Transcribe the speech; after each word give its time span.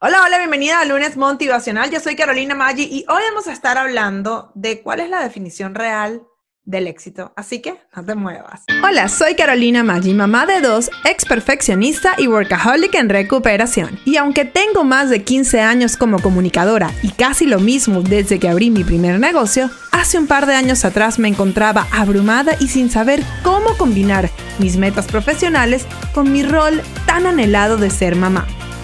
Hola, 0.00 0.22
hola, 0.24 0.38
bienvenida 0.38 0.78
a 0.78 0.84
Lunes 0.84 1.16
Motivacional. 1.16 1.90
Yo 1.90 1.98
soy 1.98 2.14
Carolina 2.14 2.54
Maggi 2.54 2.84
y 2.84 3.04
hoy 3.08 3.20
vamos 3.30 3.48
a 3.48 3.52
estar 3.52 3.76
hablando 3.78 4.52
de 4.54 4.80
cuál 4.80 5.00
es 5.00 5.10
la 5.10 5.24
definición 5.24 5.74
real 5.74 6.22
del 6.62 6.86
éxito. 6.86 7.32
Así 7.34 7.60
que 7.60 7.74
no 7.96 8.04
te 8.04 8.14
muevas. 8.14 8.62
Hola, 8.84 9.08
soy 9.08 9.34
Carolina 9.34 9.82
Maggi, 9.82 10.14
mamá 10.14 10.46
de 10.46 10.60
dos, 10.60 10.88
ex 11.04 11.24
perfeccionista 11.24 12.14
y 12.16 12.28
workaholic 12.28 12.94
en 12.94 13.08
recuperación. 13.08 13.98
Y 14.04 14.18
aunque 14.18 14.44
tengo 14.44 14.84
más 14.84 15.10
de 15.10 15.24
15 15.24 15.62
años 15.62 15.96
como 15.96 16.22
comunicadora 16.22 16.92
y 17.02 17.10
casi 17.10 17.46
lo 17.46 17.58
mismo 17.58 18.02
desde 18.02 18.38
que 18.38 18.48
abrí 18.48 18.70
mi 18.70 18.84
primer 18.84 19.18
negocio, 19.18 19.68
hace 19.90 20.16
un 20.16 20.28
par 20.28 20.46
de 20.46 20.54
años 20.54 20.84
atrás 20.84 21.18
me 21.18 21.26
encontraba 21.26 21.88
abrumada 21.90 22.52
y 22.60 22.68
sin 22.68 22.88
saber 22.88 23.24
cómo 23.42 23.76
combinar 23.76 24.30
mis 24.60 24.76
metas 24.76 25.08
profesionales 25.08 25.86
con 26.14 26.30
mi 26.30 26.44
rol 26.44 26.82
tan 27.04 27.26
anhelado 27.26 27.78
de 27.78 27.90
ser 27.90 28.14
mamá. 28.14 28.46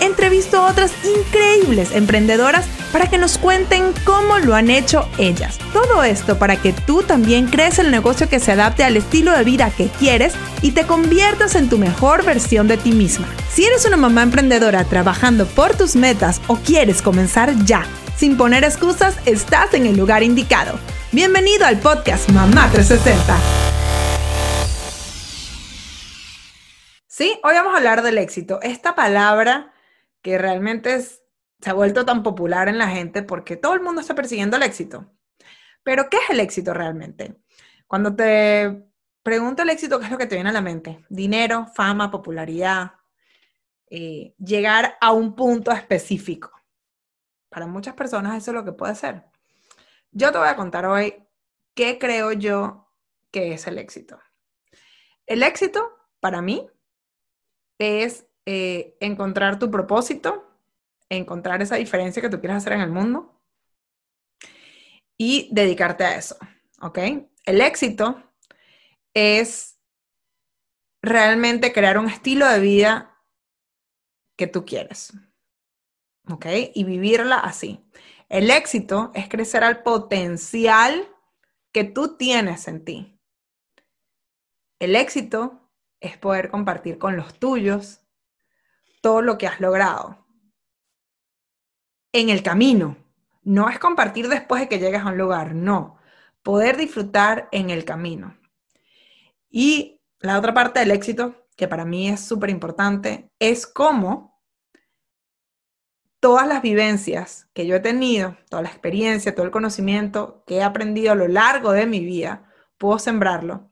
entrevisto 0.00 0.58
a 0.58 0.70
otras 0.70 0.92
increíbles 1.04 1.92
emprendedoras 1.92 2.66
para 2.92 3.08
que 3.08 3.18
nos 3.18 3.38
cuenten 3.38 3.92
cómo 4.04 4.38
lo 4.38 4.54
han 4.54 4.70
hecho 4.70 5.08
ellas. 5.18 5.58
Todo 5.72 6.02
esto 6.02 6.38
para 6.38 6.56
que 6.56 6.72
tú 6.72 7.02
también 7.02 7.46
crees 7.46 7.78
el 7.78 7.90
negocio 7.90 8.28
que 8.28 8.40
se 8.40 8.52
adapte 8.52 8.84
al 8.84 8.96
estilo 8.96 9.32
de 9.32 9.44
vida 9.44 9.70
que 9.70 9.88
quieres 9.88 10.34
y 10.62 10.72
te 10.72 10.86
conviertas 10.86 11.54
en 11.54 11.68
tu 11.68 11.78
mejor 11.78 12.24
versión 12.24 12.68
de 12.68 12.76
ti 12.76 12.92
misma. 12.92 13.26
Si 13.52 13.64
eres 13.64 13.84
una 13.84 13.96
mamá 13.96 14.22
emprendedora 14.22 14.84
trabajando 14.84 15.46
por 15.46 15.76
tus 15.76 15.96
metas 15.96 16.40
o 16.46 16.56
quieres 16.56 17.02
comenzar 17.02 17.54
ya, 17.64 17.86
sin 18.16 18.36
poner 18.36 18.64
excusas, 18.64 19.16
estás 19.26 19.74
en 19.74 19.86
el 19.86 19.96
lugar 19.96 20.22
indicado. 20.22 20.78
Bienvenido 21.12 21.66
al 21.66 21.78
podcast 21.78 22.30
Mamá 22.30 22.68
360. 22.72 23.36
Sí, 27.06 27.38
hoy 27.42 27.54
vamos 27.54 27.72
a 27.72 27.78
hablar 27.78 28.02
del 28.02 28.18
éxito. 28.18 28.58
Esta 28.62 28.94
palabra 28.94 29.72
que 30.26 30.38
realmente 30.38 31.00
se 31.00 31.70
ha 31.70 31.72
vuelto 31.72 32.04
tan 32.04 32.24
popular 32.24 32.68
en 32.68 32.78
la 32.78 32.88
gente 32.88 33.22
porque 33.22 33.56
todo 33.56 33.74
el 33.74 33.80
mundo 33.80 34.00
está 34.00 34.16
persiguiendo 34.16 34.56
el 34.56 34.64
éxito. 34.64 35.08
Pero, 35.84 36.10
¿qué 36.10 36.16
es 36.16 36.30
el 36.30 36.40
éxito 36.40 36.74
realmente? 36.74 37.36
Cuando 37.86 38.16
te 38.16 38.90
pregunto 39.22 39.62
el 39.62 39.70
éxito, 39.70 40.00
¿qué 40.00 40.06
es 40.06 40.10
lo 40.10 40.18
que 40.18 40.26
te 40.26 40.34
viene 40.34 40.50
a 40.50 40.52
la 40.52 40.60
mente? 40.60 41.04
Dinero, 41.08 41.68
fama, 41.76 42.10
popularidad, 42.10 42.94
eh, 43.88 44.34
llegar 44.36 44.98
a 45.00 45.12
un 45.12 45.36
punto 45.36 45.70
específico. 45.70 46.50
Para 47.48 47.68
muchas 47.68 47.94
personas 47.94 48.36
eso 48.36 48.50
es 48.50 48.56
lo 48.56 48.64
que 48.64 48.72
puede 48.72 48.96
ser. 48.96 49.26
Yo 50.10 50.32
te 50.32 50.38
voy 50.38 50.48
a 50.48 50.56
contar 50.56 50.86
hoy 50.86 51.22
qué 51.74 52.00
creo 52.00 52.32
yo 52.32 52.90
que 53.30 53.52
es 53.52 53.68
el 53.68 53.78
éxito. 53.78 54.18
El 55.24 55.44
éxito, 55.44 55.88
para 56.18 56.42
mí, 56.42 56.68
es 57.78 58.26
eh, 58.46 58.96
encontrar 59.00 59.58
tu 59.58 59.70
propósito, 59.72 60.46
encontrar 61.08 61.62
esa 61.62 61.74
diferencia 61.76 62.22
que 62.22 62.28
tú 62.28 62.38
quieres 62.38 62.58
hacer 62.58 62.74
en 62.74 62.80
el 62.80 62.90
mundo 62.90 63.40
y 65.18 65.48
dedicarte 65.52 66.04
a 66.04 66.16
eso, 66.16 66.36
¿ok? 66.80 66.98
El 67.44 67.60
éxito 67.60 68.22
es 69.14 69.80
realmente 71.02 71.72
crear 71.72 71.98
un 71.98 72.06
estilo 72.06 72.46
de 72.48 72.60
vida 72.60 73.20
que 74.36 74.46
tú 74.46 74.64
quieres, 74.64 75.12
¿ok? 76.30 76.46
Y 76.72 76.84
vivirla 76.84 77.38
así. 77.38 77.84
El 78.28 78.50
éxito 78.50 79.10
es 79.14 79.28
crecer 79.28 79.64
al 79.64 79.82
potencial 79.82 81.08
que 81.72 81.82
tú 81.82 82.16
tienes 82.16 82.68
en 82.68 82.84
ti. 82.84 83.20
El 84.78 84.94
éxito 84.94 85.68
es 86.00 86.16
poder 86.16 86.50
compartir 86.50 86.98
con 86.98 87.16
los 87.16 87.38
tuyos 87.38 88.05
todo 89.06 89.22
lo 89.22 89.38
que 89.38 89.46
has 89.46 89.60
logrado. 89.60 90.26
En 92.12 92.28
el 92.28 92.42
camino. 92.42 92.96
No 93.44 93.68
es 93.68 93.78
compartir 93.78 94.28
después 94.28 94.62
de 94.62 94.68
que 94.68 94.80
llegues 94.80 95.02
a 95.02 95.10
un 95.10 95.16
lugar, 95.16 95.54
no. 95.54 95.98
Poder 96.42 96.76
disfrutar 96.76 97.48
en 97.52 97.70
el 97.70 97.84
camino. 97.84 98.36
Y 99.48 100.00
la 100.18 100.36
otra 100.36 100.52
parte 100.52 100.80
del 100.80 100.90
éxito, 100.90 101.46
que 101.56 101.68
para 101.68 101.84
mí 101.84 102.08
es 102.08 102.18
súper 102.18 102.50
importante, 102.50 103.30
es 103.38 103.64
cómo 103.64 104.42
todas 106.18 106.48
las 106.48 106.60
vivencias 106.60 107.48
que 107.54 107.64
yo 107.64 107.76
he 107.76 107.80
tenido, 107.80 108.36
toda 108.50 108.62
la 108.62 108.70
experiencia, 108.70 109.36
todo 109.36 109.46
el 109.46 109.52
conocimiento 109.52 110.42
que 110.48 110.56
he 110.56 110.62
aprendido 110.64 111.12
a 111.12 111.14
lo 111.14 111.28
largo 111.28 111.70
de 111.70 111.86
mi 111.86 112.04
vida, 112.04 112.50
puedo 112.76 112.98
sembrarlo 112.98 113.70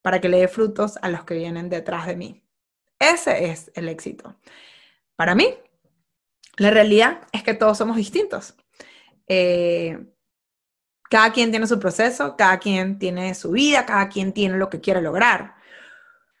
para 0.00 0.22
que 0.22 0.30
le 0.30 0.38
dé 0.38 0.48
frutos 0.48 0.98
a 1.02 1.10
los 1.10 1.24
que 1.24 1.34
vienen 1.34 1.68
detrás 1.68 2.06
de 2.06 2.16
mí. 2.16 2.47
Ese 2.98 3.50
es 3.50 3.70
el 3.74 3.88
éxito. 3.88 4.36
Para 5.16 5.34
mí, 5.34 5.54
la 6.56 6.70
realidad 6.70 7.20
es 7.32 7.42
que 7.42 7.54
todos 7.54 7.78
somos 7.78 7.96
distintos. 7.96 8.56
Eh, 9.26 9.98
cada 11.08 11.32
quien 11.32 11.50
tiene 11.50 11.66
su 11.66 11.78
proceso, 11.78 12.36
cada 12.36 12.58
quien 12.58 12.98
tiene 12.98 13.34
su 13.34 13.52
vida, 13.52 13.86
cada 13.86 14.08
quien 14.08 14.32
tiene 14.32 14.58
lo 14.58 14.68
que 14.68 14.80
quiere 14.80 15.00
lograr. 15.00 15.54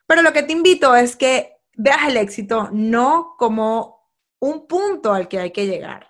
Pero 0.06 0.22
lo 0.22 0.32
que 0.32 0.42
te 0.42 0.52
invito 0.52 0.94
es 0.94 1.16
que 1.16 1.56
veas 1.74 2.08
el 2.08 2.16
éxito 2.16 2.68
no 2.72 3.34
como 3.38 4.10
un 4.40 4.66
punto 4.66 5.12
al 5.12 5.28
que 5.28 5.38
hay 5.38 5.52
que 5.52 5.66
llegar, 5.66 6.08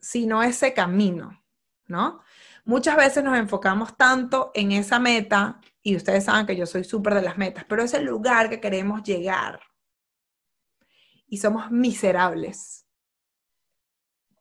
sino 0.00 0.42
ese 0.42 0.72
camino, 0.74 1.42
¿no? 1.86 2.20
Muchas 2.64 2.96
veces 2.96 3.22
nos 3.22 3.38
enfocamos 3.38 3.96
tanto 3.96 4.50
en 4.54 4.72
esa 4.72 4.98
meta, 4.98 5.60
y 5.86 5.94
ustedes 5.94 6.24
saben 6.24 6.46
que 6.46 6.56
yo 6.56 6.66
soy 6.66 6.82
súper 6.82 7.14
de 7.14 7.22
las 7.22 7.38
metas, 7.38 7.64
pero 7.68 7.80
es 7.80 7.94
el 7.94 8.04
lugar 8.04 8.50
que 8.50 8.60
queremos 8.60 9.04
llegar. 9.04 9.60
Y 11.28 11.38
somos 11.38 11.70
miserables 11.70 12.88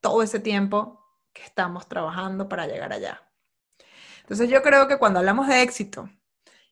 todo 0.02 0.24
ese 0.24 0.40
tiempo 0.40 1.06
que 1.34 1.44
estamos 1.44 1.88
trabajando 1.88 2.50
para 2.50 2.66
llegar 2.66 2.92
allá. 2.92 3.32
Entonces 4.22 4.50
yo 4.50 4.64
creo 4.64 4.88
que 4.88 4.98
cuando 4.98 5.20
hablamos 5.20 5.48
de 5.48 5.62
éxito, 5.62 6.10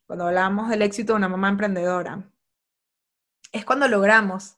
cuando 0.08 0.26
hablamos 0.26 0.70
del 0.70 0.82
éxito 0.82 1.14
de 1.14 1.18
una 1.18 1.30
mamá 1.30 1.50
emprendedora, 1.50 2.28
es 3.52 3.66
cuando 3.66 3.88
logramos 3.88 4.58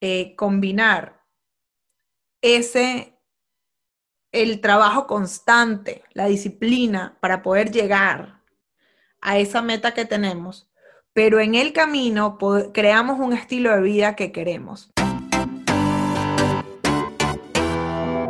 eh, 0.00 0.34
combinar 0.34 1.24
ese 2.40 3.16
el 4.32 4.60
trabajo 4.60 5.06
constante, 5.06 6.02
la 6.12 6.26
disciplina 6.26 7.16
para 7.20 7.40
poder 7.42 7.70
llegar 7.70 8.35
a 9.26 9.38
esa 9.38 9.60
meta 9.60 9.92
que 9.92 10.04
tenemos, 10.04 10.70
pero 11.12 11.40
en 11.40 11.56
el 11.56 11.72
camino 11.72 12.38
creamos 12.72 13.18
un 13.18 13.32
estilo 13.32 13.74
de 13.74 13.82
vida 13.82 14.14
que 14.14 14.30
queremos. 14.30 14.95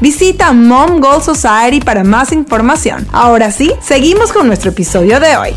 Visita 0.00 0.52
Mom 0.52 1.00
Goal 1.00 1.22
Society 1.22 1.80
para 1.80 2.02
más 2.02 2.32
información. 2.32 3.06
Ahora 3.12 3.50
sí, 3.50 3.72
seguimos 3.80 4.32
con 4.32 4.46
nuestro 4.46 4.72
episodio 4.72 5.20
de 5.20 5.36
hoy. 5.36 5.50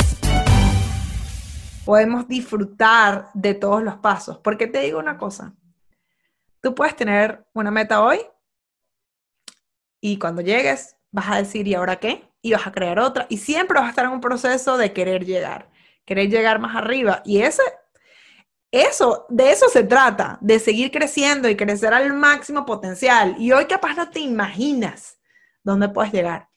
Podemos 1.84 2.28
disfrutar 2.28 3.30
de 3.34 3.56
todos 3.56 3.82
los 3.82 3.96
pasos, 3.96 4.38
porque 4.38 4.68
te 4.68 4.82
digo 4.82 5.00
una 5.00 5.18
cosa, 5.18 5.54
tú 6.62 6.76
puedes 6.76 6.96
tener 6.96 7.46
una 7.54 7.72
meta 7.72 8.02
hoy 8.02 8.20
y 10.00 10.20
cuando 10.20 10.42
llegues 10.42 10.96
vas 11.12 11.30
a 11.30 11.38
decir, 11.38 11.68
¿y 11.68 11.74
ahora 11.74 11.96
qué? 11.96 12.30
Y 12.42 12.52
vas 12.52 12.68
a 12.68 12.72
crear 12.72 13.00
otra 13.00 13.26
y 13.30 13.38
siempre 13.38 13.80
vas 13.80 13.88
a 13.88 13.90
estar 13.90 14.06
en 14.06 14.12
un 14.12 14.22
proceso 14.22 14.78
de 14.78 14.94
querer 14.94 15.26
llegar, 15.26 15.70
querer 16.06 16.30
llegar 16.30 16.60
más 16.60 16.76
arriba 16.76 17.22
y 17.26 17.42
ese 17.42 17.64
eso, 18.72 19.26
de 19.30 19.52
eso 19.52 19.70
se 19.70 19.84
trata, 19.84 20.38
de 20.42 20.60
seguir 20.60 20.92
creciendo 20.92 21.50
y 21.50 21.56
crecer 21.56 21.94
al 21.94 22.14
máximo 22.14 22.66
potencial. 22.66 23.36
Y 23.40 23.52
hoy 23.52 23.66
capaz 23.66 23.96
no 23.96 24.10
te 24.10 24.20
imaginas 24.20 25.20
dónde 25.64 25.90
puedes 25.90 26.12
llegar. 26.12 26.50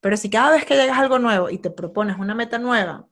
Pero 0.00 0.16
si 0.16 0.28
cada 0.30 0.50
vez 0.50 0.64
que 0.64 0.74
llegas 0.74 0.98
a 0.98 1.00
algo 1.00 1.18
nuevo 1.18 1.48
y 1.48 1.58
te 1.58 1.70
propones 1.70 2.18
una 2.18 2.34
meta 2.34 2.58
nueva, 2.58 3.08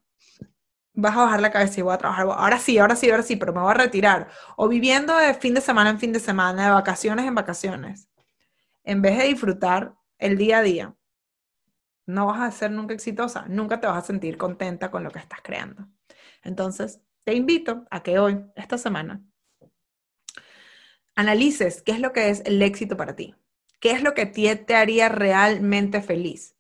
vas 0.93 1.17
a 1.17 1.23
bajar 1.23 1.41
la 1.41 1.53
cabeza 1.53 1.81
y 1.81 1.83
voy 1.83 1.95
a 1.95 1.99
trabajar, 1.99 2.27
ahora 2.27 2.59
sí, 2.59 2.79
ahora 2.79 2.97
sí, 2.97 3.11
ahora 3.11 3.23
sí, 3.23 3.37
pero 3.37 3.53
me 3.53 3.61
voy 3.61 3.71
a 3.71 3.75
retirar. 3.75 4.29
O 4.57 4.69
viviendo 4.69 5.17
de 5.17 5.35
fin 5.35 5.55
de 5.55 5.61
semana 5.61 5.91
en 5.91 6.01
fin 6.01 6.13
de 6.13 6.21
semana, 6.21 6.65
de 6.65 6.71
vacaciones 6.73 7.27
en 7.27 7.35
vacaciones. 7.35 8.09
En 8.83 9.03
vez 9.03 9.19
de 9.19 9.25
disfrutar 9.25 9.95
el 10.19 10.37
día 10.37 10.59
a 10.59 10.63
día, 10.63 10.95
no 12.07 12.27
vas 12.27 12.41
a 12.41 12.51
ser 12.51 12.73
nunca 12.73 12.93
exitosa, 12.93 13.45
nunca 13.49 13.81
te 13.81 13.87
vas 13.87 13.99
a 13.99 14.07
sentir 14.07 14.37
contenta 14.37 14.91
con 14.91 15.05
lo 15.05 15.11
que 15.11 15.21
estás 15.21 15.41
creando. 15.43 15.87
Entonces, 16.43 17.01
te 17.25 17.35
invito 17.35 17.87
a 17.91 18.03
que 18.03 18.19
hoy, 18.19 18.45
esta 18.57 18.79
semana, 18.79 19.23
analices 21.15 21.83
qué 21.83 21.93
es 21.93 22.01
lo 22.01 22.13
que 22.13 22.31
es 22.31 22.43
el 22.47 22.61
éxito 22.63 22.97
para 22.97 23.17
ti, 23.17 23.35
qué 23.81 23.93
es 23.93 24.03
lo 24.03 24.15
que 24.15 24.27
te 24.27 24.75
haría 24.75 25.09
realmente 25.09 26.03
feliz 26.03 26.57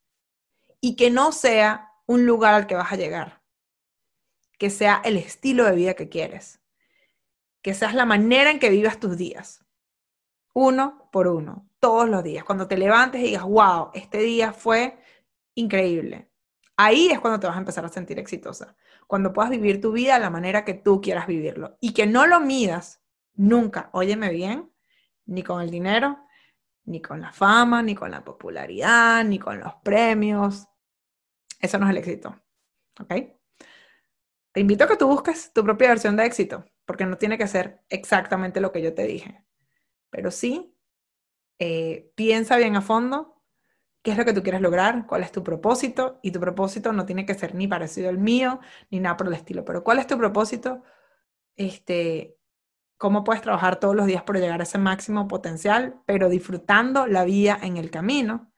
y 0.81 0.97
que 0.97 1.11
no 1.11 1.33
sea 1.33 1.93
un 2.07 2.27
lugar 2.27 2.55
al 2.55 2.67
que 2.67 2.75
vas 2.75 2.93
a 2.93 2.97
llegar, 2.97 3.43
que 4.59 4.71
sea 4.71 5.01
el 5.05 5.17
estilo 5.17 5.65
de 5.65 5.77
vida 5.77 5.95
que 5.95 6.09
quieres, 6.09 6.61
que 7.62 7.75
seas 7.75 7.95
la 7.95 8.05
manera 8.05 8.51
en 8.51 8.59
que 8.59 8.71
vivas 8.71 8.99
tus 8.99 9.17
días, 9.17 9.65
uno 10.53 11.09
por 11.12 11.29
uno, 11.29 11.69
todos 11.79 12.09
los 12.09 12.23
días. 12.23 12.45
Cuando 12.45 12.67
te 12.67 12.77
levantes 12.77 13.21
y 13.21 13.25
digas, 13.25 13.45
wow, 13.45 13.91
este 13.95 14.19
día 14.19 14.53
fue 14.53 14.99
increíble. 15.55 16.31
Ahí 16.77 17.09
es 17.09 17.21
cuando 17.21 17.39
te 17.39 17.47
vas 17.47 17.57
a 17.57 17.61
empezar 17.61 17.85
a 17.85 17.89
sentir 17.89 18.19
exitosa. 18.19 18.75
Cuando 19.11 19.33
puedas 19.33 19.51
vivir 19.51 19.81
tu 19.81 19.91
vida 19.91 20.15
de 20.15 20.21
la 20.21 20.31
manera 20.31 20.65
que 20.65 20.73
tú 20.73 21.01
quieras 21.01 21.27
vivirlo. 21.27 21.77
Y 21.81 21.95
que 21.95 22.07
no 22.07 22.29
lo 22.29 22.39
midas 22.39 23.03
nunca, 23.35 23.91
óyeme 23.93 24.31
bien, 24.31 24.73
ni 25.27 25.43
con 25.43 25.61
el 25.61 25.69
dinero, 25.69 26.17
ni 26.85 27.03
con 27.03 27.21
la 27.21 27.33
fama, 27.33 27.83
ni 27.83 27.97
con 27.97 28.12
la 28.12 28.23
popularidad, 28.23 29.25
ni 29.25 29.41
con 29.41 29.59
los 29.59 29.75
premios. 29.83 30.69
Eso 31.59 31.79
no 31.79 31.87
es 31.87 31.91
el 31.91 31.97
éxito. 31.97 32.41
¿Ok? 33.01 33.12
Te 34.53 34.61
invito 34.61 34.85
a 34.85 34.87
que 34.87 34.97
tú 34.97 35.09
busques 35.09 35.53
tu 35.53 35.65
propia 35.65 35.89
versión 35.89 36.15
de 36.15 36.27
éxito, 36.27 36.65
porque 36.85 37.05
no 37.05 37.19
tiene 37.19 37.37
que 37.37 37.49
ser 37.49 37.83
exactamente 37.89 38.61
lo 38.61 38.71
que 38.71 38.81
yo 38.81 38.95
te 38.95 39.09
dije. 39.09 39.45
Pero 40.11 40.31
sí, 40.31 40.73
eh, 41.59 42.12
piensa 42.15 42.57
bien 42.59 42.77
a 42.77 42.81
fondo 42.81 43.40
qué 44.02 44.12
es 44.12 44.19
lo 44.19 44.25
que 44.25 44.32
tú 44.32 44.43
quieres 44.43 44.61
lograr, 44.61 45.06
cuál 45.06 45.23
es 45.23 45.32
tu 45.32 45.43
propósito, 45.43 46.19
y 46.23 46.31
tu 46.31 46.41
propósito 46.41 46.93
no 46.93 47.05
tiene 47.06 47.26
que 47.26 47.35
ser 47.35 47.55
ni 47.55 47.69
parecido 47.69 48.08
al 48.08 48.19
mío, 48.19 48.61
ni 48.91 49.00
nada 49.00 49.17
por 49.17 49.26
el 49.26 49.35
estilo, 49.35 49.64
pero 49.64 49.85
cuál 49.85 49.99
es 49.99 50.06
tu 50.06 50.17
propósito, 50.17 50.82
este, 51.56 52.37
cómo 52.97 53.25
puedes 53.25 53.43
trabajar 53.43 53.79
todos 53.79 53.94
los 53.94 54.06
días 54.06 54.23
por 54.23 54.38
llegar 54.38 54.61
a 54.61 54.64
ese 54.64 54.79
máximo 54.79 55.29
potencial, 55.29 56.00
pero 56.06 56.29
disfrutando 56.29 57.06
la 57.06 57.25
vida 57.25 57.58
en 57.62 57.76
el 57.76 57.91
camino, 57.91 58.50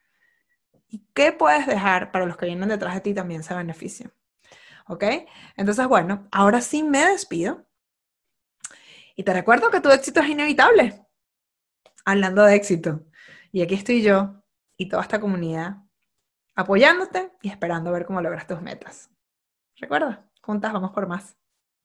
y 0.88 1.06
qué 1.14 1.32
puedes 1.32 1.66
dejar 1.66 2.12
para 2.12 2.26
los 2.26 2.36
que 2.36 2.46
vienen 2.46 2.68
detrás 2.68 2.94
de 2.94 3.00
ti 3.00 3.14
también 3.14 3.42
se 3.42 3.54
beneficien. 3.54 4.12
¿Ok? 4.86 5.04
Entonces, 5.56 5.86
bueno, 5.86 6.28
ahora 6.30 6.60
sí 6.60 6.82
me 6.82 7.06
despido. 7.06 7.66
Y 9.16 9.22
te 9.22 9.32
recuerdo 9.32 9.70
que 9.70 9.80
tu 9.80 9.90
éxito 9.90 10.20
es 10.20 10.28
inevitable. 10.28 11.06
Hablando 12.04 12.44
de 12.44 12.56
éxito. 12.56 13.06
Y 13.52 13.62
aquí 13.62 13.74
estoy 13.74 14.02
yo 14.02 14.41
y 14.82 14.88
toda 14.88 15.02
esta 15.02 15.20
comunidad 15.20 15.76
apoyándote 16.55 17.32
y 17.40 17.49
esperando 17.49 17.93
ver 17.93 18.05
cómo 18.05 18.20
logras 18.20 18.46
tus 18.46 18.61
metas. 18.61 19.11
Recuerda, 19.76 20.29
juntas 20.43 20.73
vamos 20.73 20.90
por 20.90 21.06
más. 21.06 21.37